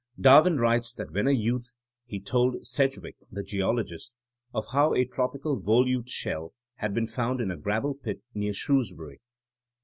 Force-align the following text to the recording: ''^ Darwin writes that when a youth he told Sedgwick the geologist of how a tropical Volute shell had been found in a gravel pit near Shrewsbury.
''^ 0.19 0.21
Darwin 0.23 0.57
writes 0.57 0.95
that 0.95 1.11
when 1.11 1.27
a 1.27 1.31
youth 1.31 1.73
he 2.07 2.19
told 2.19 2.65
Sedgwick 2.65 3.17
the 3.29 3.43
geologist 3.43 4.15
of 4.51 4.65
how 4.71 4.95
a 4.95 5.05
tropical 5.05 5.61
Volute 5.61 6.09
shell 6.09 6.55
had 6.77 6.91
been 6.95 7.05
found 7.05 7.39
in 7.39 7.51
a 7.51 7.55
gravel 7.55 7.93
pit 7.93 8.23
near 8.33 8.51
Shrewsbury. 8.51 9.21